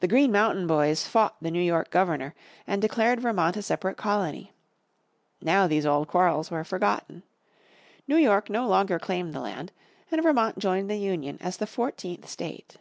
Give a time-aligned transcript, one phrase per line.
[0.00, 2.34] The Green Mountain Boys fought the New York Governor
[2.66, 4.52] and declared Vermont a separate colony.
[5.40, 7.22] Now these old quarrels were forgotten.
[8.08, 9.70] New York no longer claimed the land,
[10.10, 12.74] and Vermont joined the Union as the fourteenth state.